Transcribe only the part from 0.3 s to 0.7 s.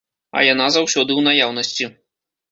А яна